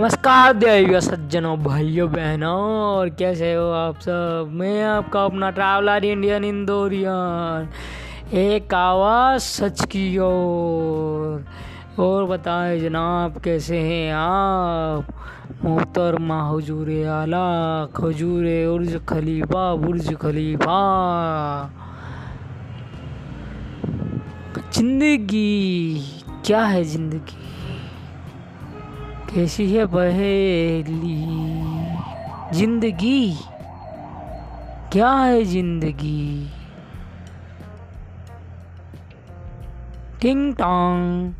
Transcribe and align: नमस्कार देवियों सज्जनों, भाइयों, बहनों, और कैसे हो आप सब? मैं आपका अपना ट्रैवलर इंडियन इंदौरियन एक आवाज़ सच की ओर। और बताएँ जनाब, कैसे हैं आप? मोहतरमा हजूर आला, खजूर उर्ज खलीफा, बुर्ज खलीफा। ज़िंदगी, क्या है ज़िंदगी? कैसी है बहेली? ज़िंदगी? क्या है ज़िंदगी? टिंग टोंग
नमस्कार 0.00 0.52
देवियों 0.52 1.00
सज्जनों, 1.00 1.58
भाइयों, 1.58 2.12
बहनों, 2.12 2.60
और 2.70 3.08
कैसे 3.08 3.54
हो 3.54 3.70
आप 3.70 4.00
सब? 4.00 4.50
मैं 4.52 4.84
आपका 4.84 5.24
अपना 5.24 5.50
ट्रैवलर 5.50 6.04
इंडियन 6.04 6.44
इंदौरियन 6.44 7.68
एक 8.34 8.74
आवाज़ 8.74 9.42
सच 9.42 9.84
की 9.84 10.18
ओर। 10.18 11.44
और 11.98 12.24
बताएँ 12.24 12.80
जनाब, 12.80 13.40
कैसे 13.40 13.78
हैं 13.78 14.14
आप? 14.14 15.04
मोहतरमा 15.64 16.50
हजूर 16.50 17.06
आला, 17.06 17.86
खजूर 17.86 18.66
उर्ज 18.66 19.00
खलीफा, 19.08 19.74
बुर्ज 19.74 20.14
खलीफा। 20.14 20.80
ज़िंदगी, 24.74 26.02
क्या 26.46 26.64
है 26.64 26.84
ज़िंदगी? 26.84 27.57
कैसी 29.34 29.76
है 29.76 29.84
बहेली? 29.86 31.16
ज़िंदगी? 32.52 33.34
क्या 34.92 35.10
है 35.10 35.44
ज़िंदगी? 35.44 36.50
टिंग 40.20 40.54
टोंग 40.54 41.32